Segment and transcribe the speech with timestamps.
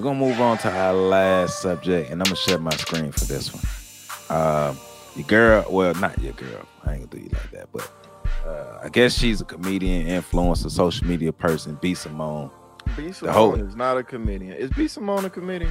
[0.00, 3.26] We're gonna move on to our last subject, and I'm gonna share my screen for
[3.26, 3.62] this one.
[4.30, 4.74] Uh,
[5.14, 6.66] your girl, well, not your girl.
[6.86, 7.92] I ain't gonna do you like that, but
[8.46, 11.78] uh, I guess she's a comedian, influencer, social media person.
[11.82, 12.50] B Simone.
[12.96, 14.54] B Simone whole, is not a comedian.
[14.54, 15.70] Is B Simone a comedian?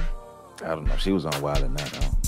[0.62, 0.96] I don't know.
[0.96, 1.92] She was on Wild and Out.
[1.92, 2.18] I don't know.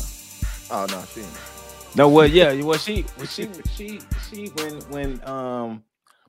[0.72, 1.20] Oh no, she.
[1.20, 1.94] Ain't.
[1.94, 5.84] No, well, yeah, well, she, well, she, she, she, when, when, um,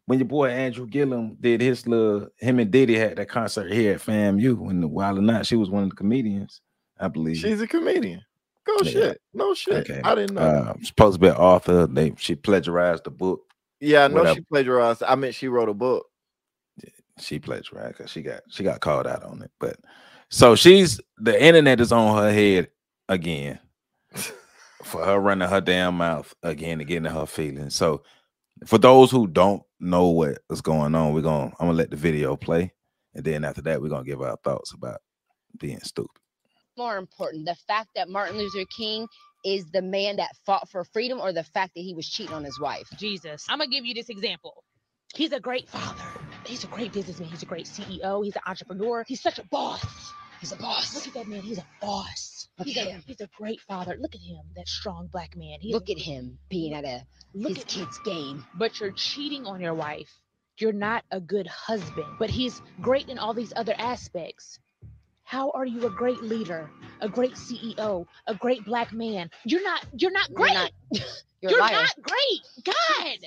[0.06, 3.94] when your boy Andrew Gillum did his little, him and Diddy had that concert here
[3.94, 6.62] at FAMU when the Wild and Out, she was one of the comedians,
[7.00, 7.38] I believe.
[7.38, 8.22] She's a comedian.
[8.66, 8.92] Go yeah.
[8.92, 9.22] shit.
[9.34, 9.90] No shit.
[9.90, 10.02] Okay.
[10.04, 10.42] I didn't know.
[10.42, 11.88] Uh, supposed to be an author.
[11.88, 13.42] They she plagiarized the book.
[13.80, 14.36] Yeah, I know whatever.
[14.36, 15.04] she plagiarized.
[15.04, 16.06] I meant she wrote a book.
[17.20, 19.52] She plagiarized because she got she got called out on it.
[19.60, 19.78] But
[20.30, 22.70] so she's the internet is on her head
[23.10, 23.60] again
[24.84, 27.76] for her running her damn mouth again and getting her feelings.
[27.76, 28.04] So
[28.66, 31.98] for those who don't know what is going on, we're gonna I'm gonna let the
[31.98, 32.74] video play,
[33.14, 35.02] and then after that, we're gonna give our thoughts about
[35.60, 36.22] being stupid.
[36.78, 39.08] More important, the fact that Martin Luther King
[39.46, 42.44] is the man that fought for freedom or the fact that he was cheating on
[42.44, 42.88] his wife?
[42.98, 43.46] Jesus.
[43.50, 44.64] I'm gonna give you this example.
[45.14, 46.04] He's a great father.
[46.46, 47.30] He's a great businessman.
[47.30, 48.24] He's a great CEO.
[48.24, 49.04] He's an entrepreneur.
[49.08, 50.14] He's such a boss.
[50.44, 50.94] He's a boss.
[50.94, 51.40] Look at that man.
[51.40, 52.50] He's a boss.
[52.60, 53.96] Look he's, a, he's a great father.
[53.98, 55.60] Look at him, that strong black man.
[55.62, 58.44] He's Look a, at him being at a his at, kid's game.
[58.54, 60.12] But you're cheating on your wife.
[60.58, 62.18] You're not a good husband.
[62.20, 64.60] But he's great in all these other aspects.
[65.24, 69.30] How are you a great leader, a great CEO, a great black man?
[69.46, 69.86] You're not.
[69.96, 70.52] You're not great.
[71.44, 72.42] You're not, you're you're not great.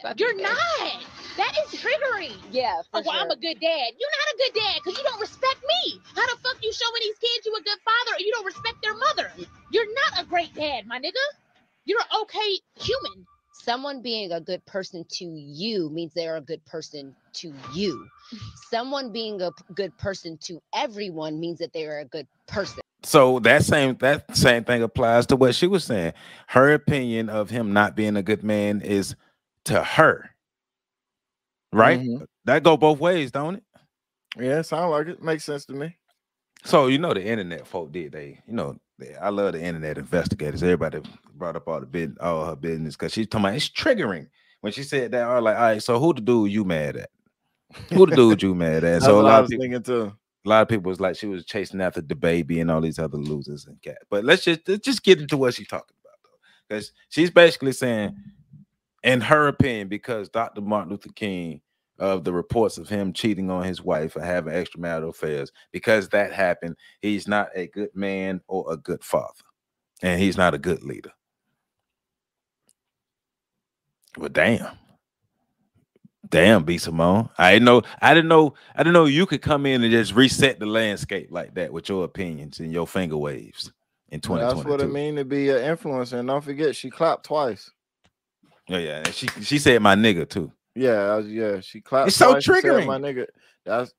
[0.02, 1.04] God, you're not.
[1.36, 2.32] That is triggering.
[2.50, 2.80] Yeah.
[2.80, 3.12] oh, well, sure.
[3.12, 3.88] I'm a good dad.
[4.00, 6.00] You're not a good dad because you don't respect me.
[6.14, 8.76] How the fuck you showing these kids you a good father and you don't respect
[8.82, 9.30] their mother?
[9.70, 11.38] You're not a great dad, my nigga.
[11.84, 16.64] You're an okay human someone being a good person to you means they're a good
[16.66, 18.06] person to you.
[18.70, 22.80] someone being a good person to everyone means that they are a good person.
[23.02, 26.12] So that same that same thing applies to what she was saying.
[26.48, 29.14] Her opinion of him not being a good man is
[29.64, 30.30] to her.
[31.72, 32.00] Right?
[32.00, 32.24] Mm-hmm.
[32.44, 33.62] That go both ways, don't it?
[34.38, 35.22] Yeah, sound like it.
[35.22, 35.96] Makes sense to me.
[36.64, 38.76] So you know the internet folk did they, you know,
[39.20, 40.62] I love the internet investigators.
[40.62, 41.00] Everybody
[41.34, 44.28] brought up all the bit, all her business because she's talking about it's triggering
[44.60, 45.26] when she said that.
[45.26, 47.10] I like, all right, so who the dude you mad at?
[47.92, 49.02] Who the dude you mad at?
[49.02, 50.12] So a lot of people, too.
[50.44, 52.98] A lot of people was like she was chasing after the baby and all these
[52.98, 53.98] other losers and cat.
[54.08, 57.72] But let's just let's just get into what she's talking about though, because she's basically
[57.72, 58.16] saying,
[59.02, 60.60] in her opinion, because Dr.
[60.60, 61.60] Martin Luther King
[61.98, 65.50] of the reports of him cheating on his wife and having extramarital affairs.
[65.72, 69.44] Because that happened, he's not a good man or a good father,
[70.02, 71.12] and he's not a good leader.
[74.16, 74.76] well damn.
[76.28, 77.28] Damn, B Simone.
[77.38, 80.12] I didn't know, I didn't know, I didn't know you could come in and just
[80.12, 83.72] reset the landscape like that with your opinions and your finger waves
[84.08, 84.56] in 2022.
[84.56, 86.14] That's what it mean to be an influencer.
[86.14, 87.70] And don't forget, she clapped twice.
[88.68, 89.02] Oh, yeah.
[89.04, 90.50] And she she said my nigga too.
[90.76, 91.60] Yeah, yeah.
[91.60, 92.08] She clapped.
[92.08, 93.26] It's so triggering, my nigga.
[93.64, 93.92] That's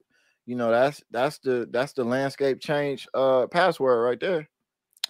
[0.45, 4.47] you know that's that's the that's the landscape change uh password right there.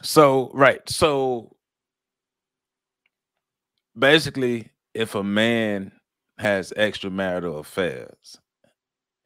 [0.02, 1.56] So right, so
[3.98, 5.92] basically, if a man
[6.38, 8.40] has extramarital affairs,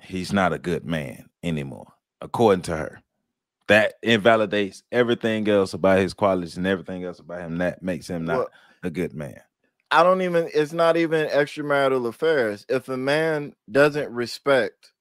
[0.01, 3.01] he's not a good man anymore, according to her.
[3.67, 7.59] That invalidates everything else about his qualities and everything else about him.
[7.59, 8.49] That makes him not well,
[8.83, 9.39] a good man.
[9.91, 12.65] I don't even it's not even extramarital affairs.
[12.69, 14.93] If a man doesn't respect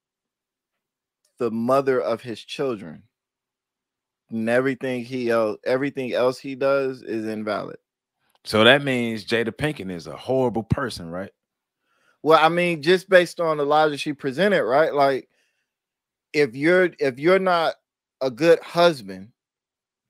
[1.38, 3.04] the mother of his children,
[4.30, 7.78] and everything he else everything else he does is invalid.
[8.44, 11.30] So that means Jada Pinkett is a horrible person, right?
[12.22, 14.92] Well, I mean, just based on the logic she presented, right?
[14.92, 15.28] Like
[16.32, 17.76] if you're if you're not
[18.20, 19.28] a good husband,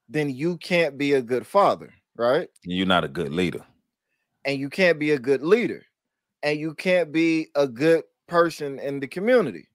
[0.08, 2.48] then you can't be a good father, right?
[2.64, 3.64] You're not a good leader
[4.44, 5.82] and you can't be a good leader
[6.42, 9.68] and you can't be a good person in the community.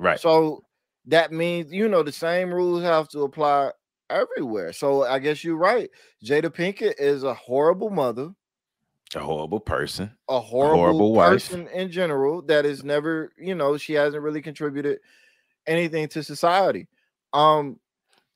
[0.00, 0.18] Right.
[0.18, 0.64] So
[1.06, 3.70] that means you know the same rules have to apply
[4.10, 4.72] everywhere.
[4.72, 5.90] So I guess you're right.
[6.24, 8.30] Jada Pinkett is a horrible mother,
[9.14, 11.72] a horrible person, a horrible, horrible person wife.
[11.72, 14.98] in general that is never, you know, she hasn't really contributed
[15.66, 16.88] anything to society.
[17.32, 17.78] Um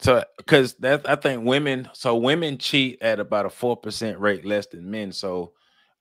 [0.01, 4.45] so because that I think women so women cheat at about a four percent rate
[4.45, 5.13] less than men.
[5.13, 5.53] So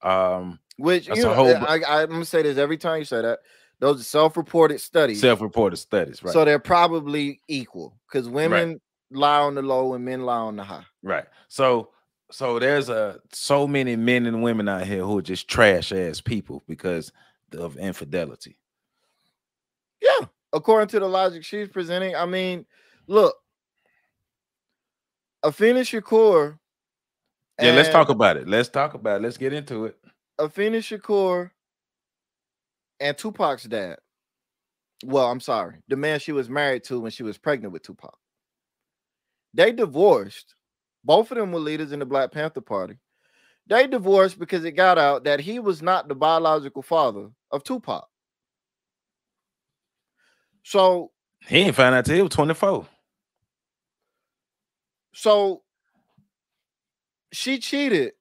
[0.04, 3.40] um, which you know, whole, I, I'm gonna say this every time you say that.
[3.80, 5.22] Those are self-reported studies.
[5.22, 6.32] Self-reported studies, right?
[6.32, 8.80] So they're probably equal because women right.
[9.12, 10.86] lie on the low and men lie on the high.
[11.02, 11.26] Right.
[11.48, 11.90] So
[12.30, 16.22] so there's a so many men and women out here who are just trash ass
[16.22, 17.12] people because
[17.58, 18.56] of infidelity.
[20.00, 22.16] Yeah, according to the logic she's presenting.
[22.16, 22.66] I mean,
[23.08, 23.36] look,
[25.44, 26.60] Afeni Shakur.
[27.62, 28.48] Yeah, let's talk about it.
[28.48, 29.24] Let's talk about it.
[29.24, 29.98] Let's get into it.
[30.40, 31.52] Afeni Shakur
[33.00, 33.98] and Tupac's dad.
[35.06, 38.16] Well, I'm sorry, the man she was married to when she was pregnant with Tupac.
[39.54, 40.56] They divorced.
[41.04, 42.98] Both of them were leaders in the Black Panther Party.
[43.68, 48.08] They divorced because it got out that he was not the biological father of Tupac.
[50.64, 51.12] So,
[51.48, 52.88] He ain't find out till he was 24.
[55.14, 55.64] so
[57.32, 58.14] she cheated.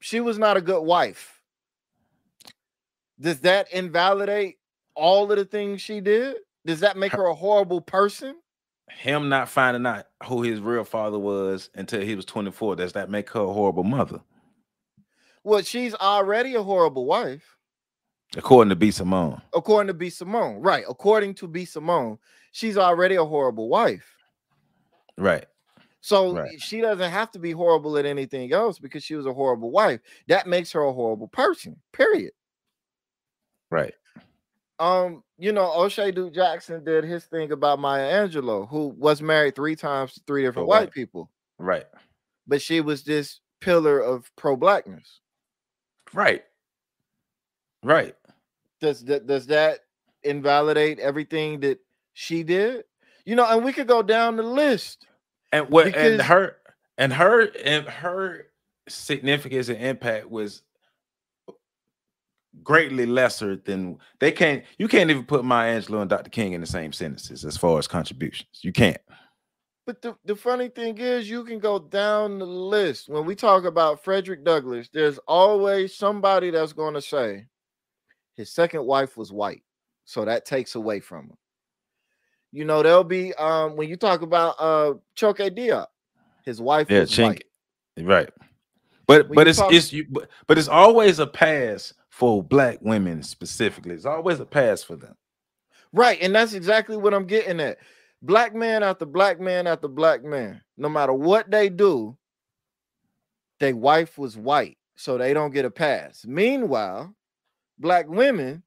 [0.00, 1.40] She was not a good wife.
[3.20, 4.58] Does that invalidate
[4.94, 6.36] all of the things she did?
[6.66, 8.36] Does that make her a horrible person?
[8.90, 12.76] Him not finding out who his real father was until he was 24.
[12.76, 14.20] Does that make her a horrible mother?
[15.42, 17.56] Well, she's already a horrible wife,
[18.36, 18.90] According to B.
[18.90, 19.40] Simone.
[19.54, 20.10] according to B.
[20.10, 20.56] Simone.
[20.60, 20.84] Right.
[20.88, 21.64] According to B.
[21.64, 22.18] Simone,
[22.52, 24.06] she's already a horrible wife.
[25.16, 25.46] Right.
[26.04, 26.60] So Right.
[26.60, 30.02] she doesn't have to be horrible at anything else because she was a horrible wife.
[30.28, 31.80] That makes her a horrible person.
[31.94, 32.32] Period.
[33.70, 33.94] Right.
[34.78, 39.54] Um, you know, O'Shea Duke Jackson did his thing about Maya Angelou, who was married
[39.56, 40.90] three times to three different Oh, white right.
[40.92, 41.86] people, Right.
[42.46, 45.20] but she was this pillar of pro-blackness.
[46.12, 46.44] Right.
[47.82, 48.14] Right.
[48.82, 49.80] Does that does that
[50.22, 51.78] invalidate everything that
[52.12, 52.84] she did?
[53.24, 55.06] You know, and we could go down the list.
[55.54, 56.56] And what and her
[56.98, 58.48] and her and her
[58.88, 60.62] significance and impact was
[62.64, 66.30] greatly lesser than they can't you can't even put Maya Angelou and Dr.
[66.30, 68.48] King in the same sentences as far as contributions.
[68.62, 69.00] You can't.
[69.86, 73.08] But the, the funny thing is, you can go down the list.
[73.08, 77.46] When we talk about Frederick Douglass, there's always somebody that's going to say
[78.34, 79.62] his second wife was white.
[80.04, 81.36] So that takes away from him.
[82.54, 85.86] You know, there'll be um when you talk about uh Cheikh Diop,
[86.44, 87.24] his wife Yeah, was chink.
[87.24, 87.44] white.
[88.00, 88.30] Right.
[89.08, 92.78] But When but it's talk- it's you but, but it's always a pass for black
[92.80, 93.96] women specifically.
[93.96, 95.16] It's always a pass for them.
[95.92, 97.78] Right, and that's exactly what I'm getting at.
[98.22, 102.16] Black man after black man after black man, no matter what they do,
[103.58, 106.24] their wife was white, so they don't get a pass.
[106.24, 107.12] Meanwhile,
[107.80, 108.62] black women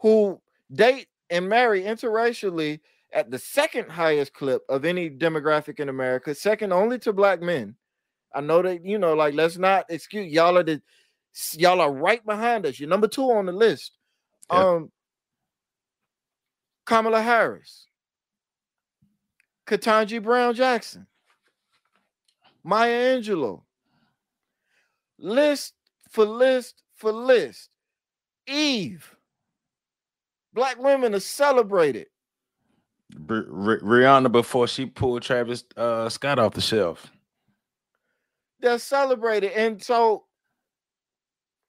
[0.00, 0.40] who
[0.72, 2.80] date and marry interracially
[3.12, 7.74] at the second highest clip of any demographic in America, second only to black men.
[8.34, 10.80] I know that you know, like let's not excuse y'all are the
[11.56, 12.78] y'all are right behind us.
[12.78, 13.96] You're number two on the list.
[14.52, 14.58] Yeah.
[14.58, 14.92] Um
[16.86, 17.86] Kamala Harris,
[19.66, 21.06] Ketanji Brown Jackson,
[22.64, 23.62] Maya Angelou.
[25.18, 25.74] List
[26.08, 27.68] for list for list.
[28.46, 29.14] Eve.
[30.52, 32.06] Black women are celebrated.
[33.16, 37.10] Bri- Rihanna before she pulled Travis uh, Scott off the shelf.
[38.60, 39.52] They're celebrated.
[39.52, 40.24] And so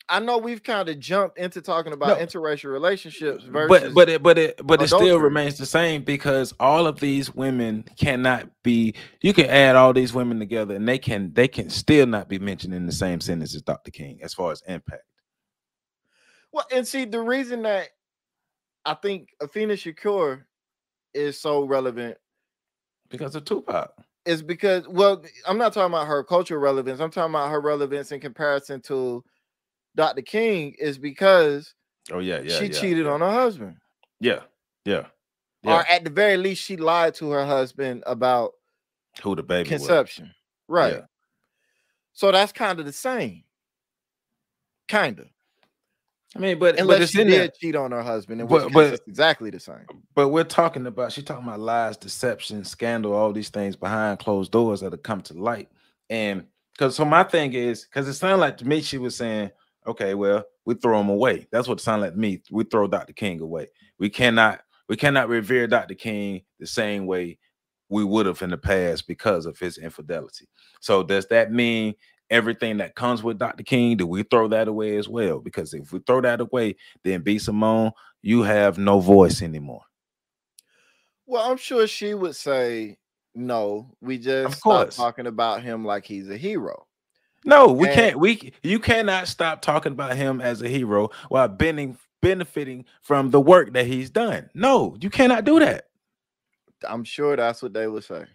[0.09, 2.25] I know we've kind of jumped into talking about No.
[2.25, 6.53] interracial relationships versus but but it but it but it still remains the same because
[6.59, 10.97] all of these women cannot be you can add all these women together and they
[10.97, 13.91] can they can still not be mentioned in the same sentence as Dr.
[13.91, 15.03] King as far as impact.
[16.51, 17.87] Well, and see, the reason that
[18.83, 20.43] I think Afeni Shakur
[21.13, 22.17] is so relevant
[23.09, 23.93] Because of Tupac.
[24.25, 26.99] is because, well, I'm not talking about her cultural relevance.
[26.99, 29.23] I'm talking about her relevance in comparison to
[29.95, 30.21] Dr.
[30.21, 31.73] King, is because
[32.11, 32.57] Oh yeah, yeah.
[32.57, 33.11] she yeah, cheated yeah.
[33.11, 33.77] on her husband.
[34.19, 34.41] Yeah,
[34.85, 35.05] yeah.
[35.63, 35.75] Yeah.
[35.77, 38.53] Or at the very least, she lied to her husband about
[39.21, 39.81] Who the baby was.
[39.81, 40.33] conception.
[40.67, 40.93] Right.
[40.93, 41.01] Yeah.
[42.13, 43.43] So that's kind of the same.
[44.87, 45.27] Kind of.
[46.35, 47.47] I mean, but but Unless it's she in did there.
[47.49, 49.85] cheat on her husband, in But- which but- it's exactly the same.
[50.15, 54.51] But we're talking about she talking about lies, deception, scandal, all these things behind closed
[54.51, 55.69] doors that have come to light.
[56.09, 59.51] And because so my thing is because it sounded like to me she was saying,
[59.85, 61.47] okay, well, we throw him away.
[61.51, 62.41] That's what it sounded like to me.
[62.49, 63.13] We throw Dr.
[63.13, 63.67] King away.
[63.99, 65.95] We cannot we cannot revere Dr.
[65.95, 67.39] King the same way
[67.89, 70.47] we would have in the past because of his infidelity.
[70.79, 71.93] So does that mean
[72.31, 73.63] everything that comes with Dr.
[73.63, 75.39] King, do we throw that away as well?
[75.39, 77.91] Because if we throw that away, then B Simone,
[78.23, 79.83] you have no voice anymore.
[81.27, 82.97] Well, I'm sure she would say
[83.35, 83.95] no.
[84.01, 86.87] We just stop talking about him like he's a hero.
[87.45, 88.19] No, we And- can't.
[88.19, 93.41] We you cannot stop talking about him as a hero while benefiting benefiting from the
[93.41, 94.47] work that he's done.
[94.53, 95.85] No, you cannot do that.
[96.87, 98.25] I'm sure that's what they would say.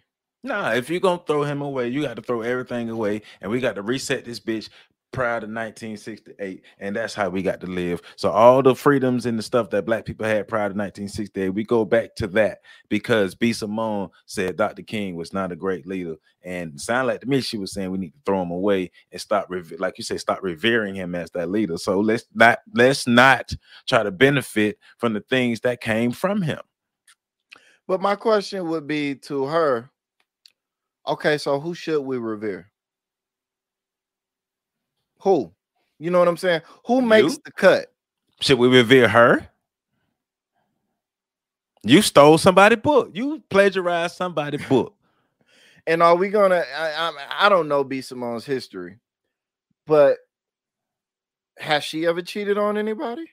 [0.47, 3.59] Nah, if you're gonna throw him away, you got to throw everything away, and we
[3.59, 4.69] got to reset this bitch
[5.11, 8.01] prior to 1968, and that's how we got to live.
[8.15, 11.65] So all the freedoms and the stuff that black people had prior to 1968, we
[11.65, 13.51] go back to that because B.
[13.51, 14.83] Simone said Dr.
[14.83, 17.97] King was not a great leader, and sound like to me she was saying we
[17.97, 19.49] need to throw him away and stop,
[19.79, 21.75] like you say, stop revering him as that leader.
[21.75, 23.53] So let's not let's not
[23.85, 26.61] try to benefit from the things that came from him.
[27.85, 29.91] But my question would be to her.
[31.07, 32.69] Okay, so who should we revere?
[35.21, 35.51] Who?
[35.99, 36.61] You know what I'm saying?
[36.85, 37.41] Who makes You?
[37.45, 37.87] the cut?
[38.41, 39.47] Should we revere her?
[41.83, 43.11] You stole somebody's book.
[43.13, 44.93] You plagiarized somebody's book.
[45.89, 46.65] And are we gonna?
[46.75, 48.99] I, I I don't know B Simone's history,
[49.85, 50.17] but
[51.57, 53.23] has she ever cheated on anybody?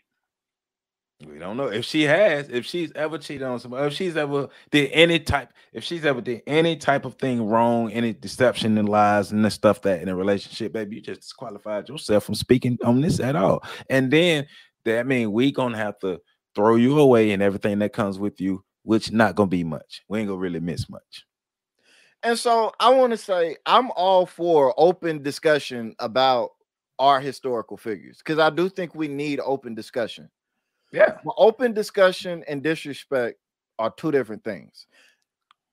[1.20, 4.48] We don't know if she has, if she's ever cheated on somebody, if she's ever
[4.70, 8.88] did any type, if she's ever did any type of thing wrong, any deception and
[8.88, 12.78] lies and the stuff that in a relationship, baby, you just disqualified yourself from speaking
[12.84, 13.62] on this at all.
[13.88, 14.46] And then
[14.84, 16.20] that means we gonna have to
[16.54, 20.02] throw you away and everything that comes with you, which not gonna be much.
[20.08, 21.24] We ain't gonna really miss much.
[22.24, 26.50] And so I want to say I'm all for open discussion about
[26.98, 30.28] our historical figures because I do think we need open discussion.
[30.94, 31.18] Yeah.
[31.36, 33.38] Open discussion and disrespect
[33.80, 34.86] are two different things.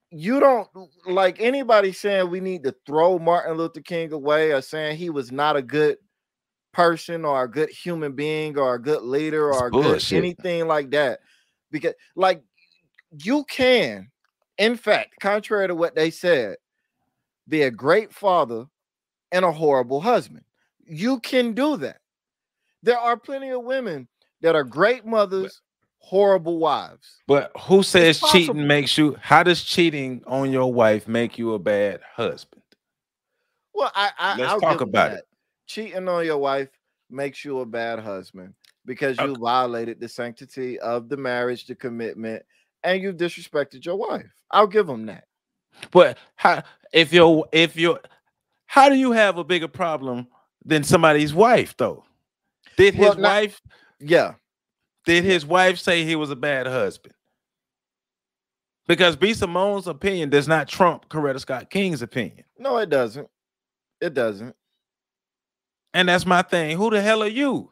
[0.09, 0.67] You don't
[1.05, 5.31] like anybody saying we need to throw Martin Luther King away or saying he was
[5.31, 5.97] not a good
[6.73, 11.19] person or a good human being or a good leader or good anything like that.
[11.69, 12.41] Because like
[13.23, 14.09] you can,
[14.57, 16.57] in fact, contrary to what they said,
[17.47, 18.65] be a great father
[19.31, 20.43] and a horrible husband.
[20.85, 21.99] You can do that.
[22.83, 24.07] There are plenty of women
[24.41, 25.61] that are great mothers,
[25.99, 27.21] horrible wives.
[27.27, 29.17] But who says cheating makes you?
[29.21, 32.61] How does cheating on your wife make you a bad husband?
[33.73, 35.27] Well, I, I Let's I'll talk about it.
[35.67, 36.69] Cheating on your wife
[37.09, 38.53] makes you a bad husband
[38.85, 39.41] because you Okay.
[39.41, 42.43] violated the sanctity of the marriage, the commitment,
[42.83, 44.25] and you disrespected your wife.
[44.49, 45.25] I'll give them that.
[45.91, 47.99] But how if your if your
[48.65, 50.27] how do you have a bigger problem
[50.65, 52.03] than somebody's wife though?
[52.77, 53.61] Did his Well, not- wife
[54.01, 54.33] Yeah.
[55.05, 57.13] did his wife say he was a bad husband?
[58.87, 59.33] Because B.
[59.33, 62.43] Simone's opinion does not trump Coretta Scott King's opinion.
[62.57, 63.27] No, it doesn't.
[64.01, 64.55] It doesn't.
[65.93, 66.77] And that's my thing.
[66.77, 67.71] Who the hell are you?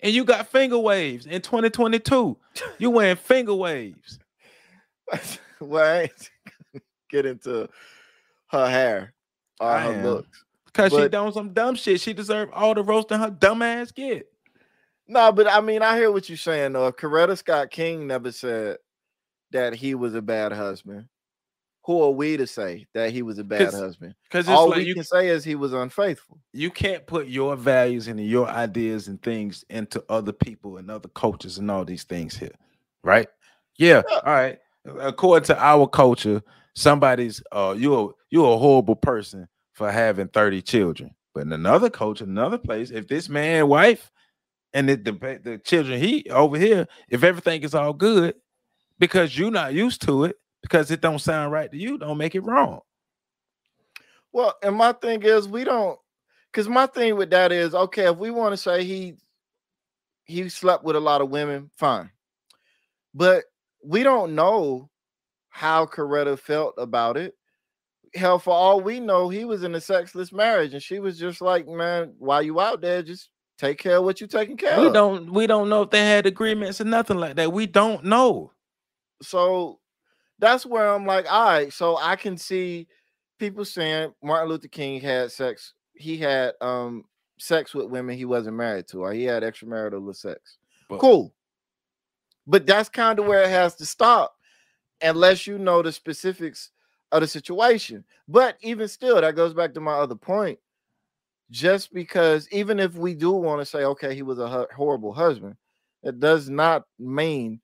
[0.00, 2.36] And you got finger waves in 2022.
[2.78, 4.18] You wearing finger waves.
[5.60, 6.06] well,
[7.10, 7.68] get into
[8.48, 9.14] her hair
[9.60, 10.04] or I her am.
[10.04, 10.44] looks.
[10.66, 12.00] Because she done some dumb shit.
[12.00, 14.30] She deserved all the roasting her dumb ass get.
[15.06, 16.86] No, but I mean, I hear what you're saying though.
[16.88, 18.78] If Coretta Scott King never said
[19.50, 21.06] that he was a bad husband,
[21.84, 24.14] who are we to say that he was a bad 'Cause husband?
[24.24, 26.40] Because All like we you can say is he was unfaithful.
[26.52, 31.08] you can't put your values and your ideas and things into other people and other
[31.10, 32.54] cultures and all these things here,
[33.02, 33.28] right?
[33.76, 34.16] Yeah, Yeah.
[34.24, 34.58] all right.
[35.00, 36.42] According to our culture,
[36.74, 41.14] somebody's uh you're you're a horrible person for having 30 children.
[41.34, 44.10] But in another culture, another place, if this man, wife,
[44.74, 48.34] and the, the the children he over here, if everything is all good,
[48.98, 52.34] because you're not used to it, because it don't sound right to you, don't make
[52.34, 52.80] it wrong.
[54.32, 55.98] Well, and my thing is we don't
[56.50, 59.14] because my thing with that is okay, if we want to say he
[60.24, 62.10] he slept with a lot of women, fine.
[63.14, 63.44] But
[63.82, 64.90] we don't know
[65.50, 67.34] how Coretta felt about it.
[68.12, 71.40] Hell, for all we know, he was in a sexless marriage, and she was just
[71.40, 73.28] like, Man, while you out there, just
[73.64, 74.92] take care of what you're taking care We of.
[74.92, 77.52] don't we don't know if they had agreements or nothing like that.
[77.52, 78.52] We don't know.
[79.22, 79.80] so
[80.38, 82.88] that's where I'm like, all right, so I can see
[83.38, 87.04] people saying Martin Luther King had sex, he had um
[87.38, 90.58] sex with women he wasn't married to, or he had extramarital sex.
[90.88, 91.32] But- cool.
[92.46, 94.36] But that's kind of where it has to stop,
[95.00, 96.70] unless you know the specifics
[97.10, 98.04] of the situation.
[98.28, 100.58] But even still, that goes back to my other point.
[101.54, 105.12] Just because, even if we do want to say, okay, he was a hu- horrible
[105.12, 105.54] husband,
[106.02, 107.60] it does not mean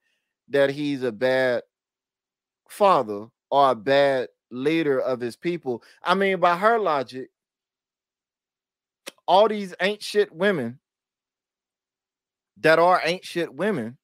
[0.47, 1.63] that he's a bad
[2.69, 5.83] father or a bad leader of his people.
[6.01, 7.31] I mean, by her logic,
[9.27, 10.79] all these ain't shit women
[12.61, 13.97] that are ain't shit women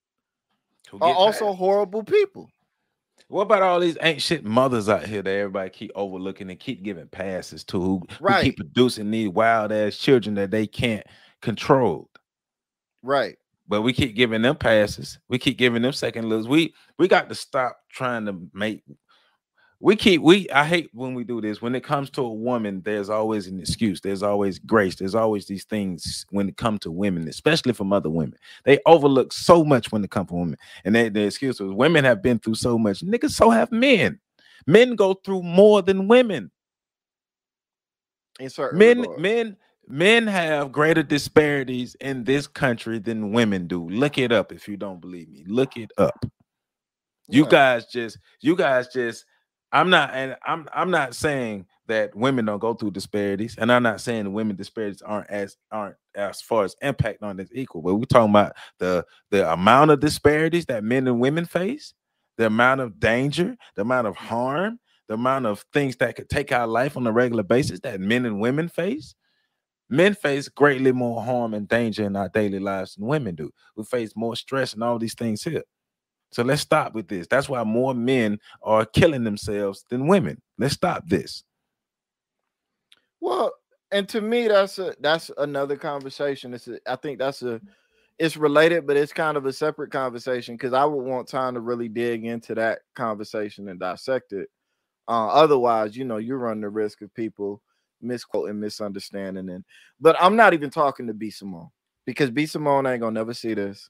[1.00, 2.50] are also horrible people.
[3.30, 6.82] What about all these ain't shit mothers out here that everybody keep overlooking and keep
[6.82, 8.44] giving passes to who, who Right.
[8.44, 11.06] keep producing these wild ass children that they can't
[11.42, 12.10] control?
[13.04, 13.36] Right.
[13.68, 15.20] But we keep giving them passes.
[15.28, 16.48] We keep giving them second looks.
[16.48, 18.84] We we got to stop trying to make
[19.80, 21.62] we keep we I hate when we do this.
[21.62, 24.02] When it comes to a woman, there's always an excuse.
[24.02, 24.96] There's always grace.
[24.96, 28.38] There's always these things when it comes to women, especially from other women.
[28.66, 30.58] They overlook so much when it comes to women.
[30.84, 33.02] And they, the excuse was women have been through so much.
[33.02, 34.20] Niggas, so have men.
[34.66, 36.52] Men go through more than women.
[38.40, 39.58] In certain Men, men,
[39.88, 43.88] men have greater disparities in this country than women do.
[43.90, 45.44] Look it up if you don't believe me.
[45.48, 46.26] Look it up.
[47.30, 47.50] You Yeah.
[47.50, 49.26] guys just, you guys just,
[49.72, 53.84] I'm not, and I'm I'm not saying that women don't go through disparities, and I'm
[53.84, 57.96] not saying women disparities aren't as aren't as far as impact on this equal, but
[57.96, 61.94] we're talking about the the amount of disparities that men and women face,
[62.38, 66.52] the amount of danger, the amount of harm, the amount of things that could take
[66.52, 69.16] our life on a regular basis that men and women face.
[69.90, 73.52] Men face greatly more harm and danger in our daily lives than women do.
[73.78, 75.64] We face more stress and all these things here.
[76.32, 77.28] So let's stop with this.
[77.28, 80.42] That's why more men are killing themselves than women.
[80.58, 81.44] Let's stop this.
[83.22, 83.54] Well,
[83.92, 86.54] and to me, that's a that's another conversation.
[86.54, 87.62] It's a, I think that's a
[88.20, 91.60] it's related, but it's kind of a separate conversation because I would want time to
[91.60, 94.50] really dig into that conversation and dissect it.
[95.08, 97.62] Uh, otherwise, you know, you run the risk of people
[98.02, 99.64] misquoting, misunderstanding, and
[100.00, 101.70] but I'm not even talking to B Simone
[102.06, 103.90] because B Simone ain't gonna never see this,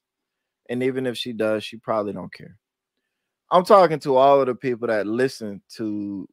[0.70, 2.58] and even if she does, she probably don't care.
[3.52, 6.28] I'm talking to all of the people that listen to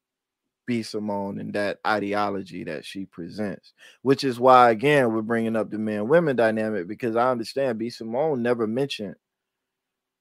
[0.66, 3.72] B Simone and that ideology that she presents,
[4.02, 7.90] which is why again we're bringing up the men women dynamic because I understand B
[7.90, 9.14] Simone never mentioned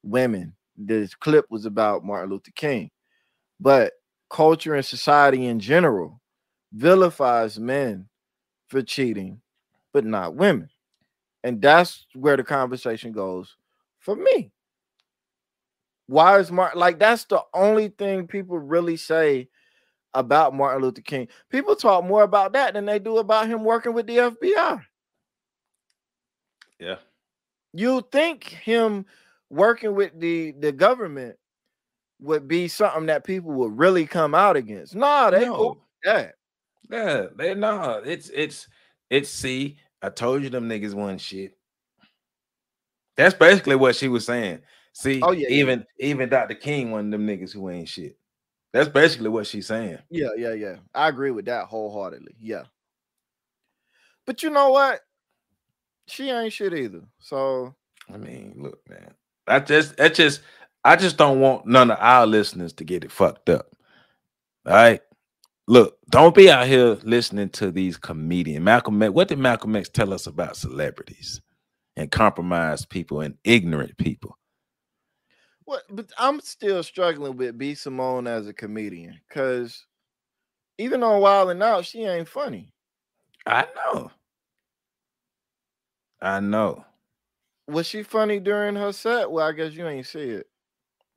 [0.04, 0.56] women.
[0.78, 2.92] This clip was about Martin Luther King,
[3.60, 3.94] but
[4.30, 6.20] culture and society in general
[6.74, 8.08] vilifies men
[8.68, 9.40] for cheating,
[9.94, 10.70] but not women,
[11.44, 13.56] and that's where the conversation goes
[14.04, 14.52] for me.
[16.08, 19.48] Why is Martin like that's the only thing people really say
[20.14, 21.28] about Martin Luther King.
[21.50, 24.84] People talk more about that than they do about him working with the FBI.
[26.80, 26.96] Yeah.
[27.74, 29.06] You think him
[29.50, 31.38] working with the the government
[32.20, 34.96] would be something that people would really come out against?
[34.96, 35.78] Nah, they No.
[36.04, 36.36] that.
[36.90, 38.68] Yeah, they no, it's it's
[39.10, 41.58] it's see, I told you them niggas wasn't shit.
[43.18, 44.60] That's basically what she was saying.
[44.94, 45.56] See, Oh, yeah, yeah.
[45.56, 46.56] even even Dr.
[46.56, 48.18] King, one of them niggas who ain't shit.
[48.74, 50.00] That's basically what she's saying.
[50.10, 50.78] Yeah, yeah, yeah.
[50.96, 52.36] I agree with that wholeheartedly.
[52.40, 52.64] Yeah.
[54.26, 55.02] But you know what?
[56.08, 57.02] She ain't shit either.
[57.20, 57.74] So
[58.14, 59.14] I mean, look, man.
[59.48, 60.42] I just I just
[60.84, 63.68] I just don't want none of our listeners to get it fucked up.
[64.66, 65.02] All right.
[65.68, 68.64] Look, don't be out here listening to these comedians.
[68.66, 71.42] Malcolm X, what did Malcolm X tell us about celebrities
[71.96, 74.38] and compromised people and ignorant people?
[75.66, 75.84] What?
[75.90, 79.86] But I'm still struggling with B Simone as a comedian because
[80.78, 82.72] even on Wild and Out, she ain't funny.
[83.46, 84.12] I know.
[86.22, 86.86] I know.
[87.68, 89.32] Was she funny during her set?
[89.32, 90.48] Well, I guess you ain't see it.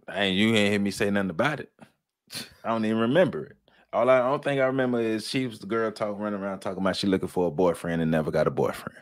[0.09, 1.73] And you ain't hear me say nothing about it.
[2.65, 3.57] I don't even remember it.
[3.93, 6.83] All I, don't think I remember is she was the girl talking running around talking
[6.83, 8.99] about she looking for a boyfriend and never got a boyfriend.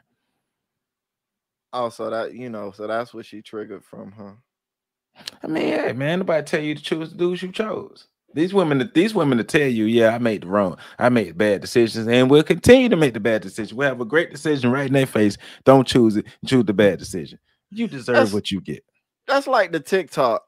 [1.77, 5.25] Oh, so that you know, so that's what she triggered from, huh?
[5.43, 8.07] I mean, hey man, nobody tell you to choose the dudes you chose.
[8.33, 11.61] These women, these women to tell you, yeah, I made the wrong, I made bad
[11.61, 13.77] decisions, and we'll continue to make the bad decision.
[13.77, 15.37] We have a great decision right in their face.
[15.65, 16.27] Don't choose it.
[16.47, 17.39] Choose the bad decision.
[17.71, 18.85] You deserve That's- what you get.
[19.27, 20.45] That's like the TikTok.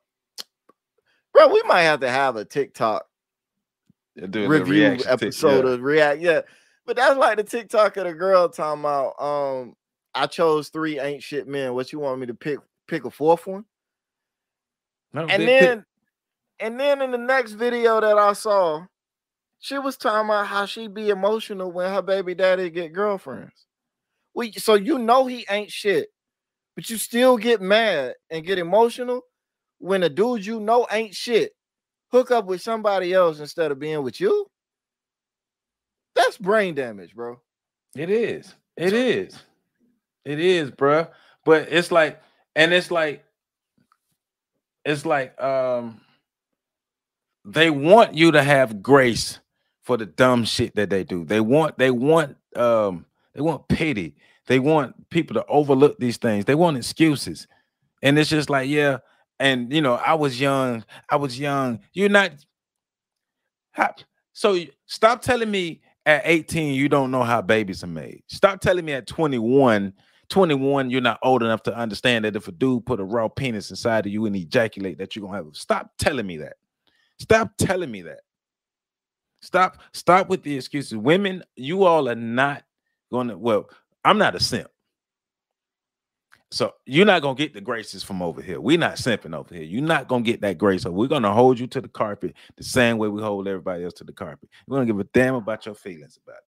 [1.32, 3.06] Bro, we might have to have a TikTok
[4.16, 5.70] Do a little review reaction to- episode yeah.
[5.72, 6.20] of react.
[6.20, 6.40] Yeah,
[6.86, 9.14] but that's like the TikTok of the girl talking about.
[9.20, 9.74] Um,
[10.16, 11.74] I chose three ain't shit men.
[11.74, 12.58] What you want me to pick?
[12.88, 13.64] Pick a fourth one?
[15.12, 15.84] No, And then,
[16.60, 18.86] and then in the next video that I saw,
[19.60, 23.66] she was talking about how she be emotional when her baby daddy get girlfriends.
[24.34, 26.08] We so you know he ain't shit,
[26.74, 29.22] but you still get mad and get emotional
[29.78, 31.52] when a dude you know ain't shit
[32.16, 34.46] hook up with somebody else instead of being with you.
[36.14, 37.40] That's brain damage, bro.
[37.94, 38.54] It is.
[38.76, 39.38] It is.
[40.26, 41.08] It is, bruh.
[41.44, 42.20] But it's like,
[42.56, 43.24] and it's like,
[44.84, 46.00] it's like, um,
[47.44, 49.38] they want you to have grace
[49.82, 51.24] for the dumb shit that they do.
[51.24, 54.16] They want, they want, um, they want pity.
[54.48, 56.44] They want people to overlook these things.
[56.44, 57.46] They want excuses.
[58.02, 58.98] And it's just like, yeah.
[59.38, 60.84] And you know, I was young.
[61.08, 61.80] I was young.
[61.92, 62.32] You're not.
[64.32, 68.22] So stop telling me at 18 you don't know how babies are made.
[68.28, 69.92] Stop telling me at 21,
[70.28, 73.70] 21 you're not old enough to understand that if a dude put a raw penis
[73.70, 75.54] inside of you and ejaculate that you're gonna have.
[75.54, 76.56] Stop telling me that.
[77.18, 78.20] Stop telling me that.
[79.40, 80.96] Stop, stop with the excuses.
[80.96, 82.64] Women, you all are not
[83.12, 83.36] gonna.
[83.36, 83.70] Well,
[84.04, 84.68] I'm not a simp.
[86.50, 88.60] So you're not gonna get the graces from over here.
[88.60, 89.64] We're not simping over here.
[89.64, 90.82] You're not gonna get that grace.
[90.82, 93.94] So we're gonna hold you to the carpet the same way we hold everybody else
[93.94, 94.48] to the carpet.
[94.66, 96.44] We're gonna give a damn about your feelings about it.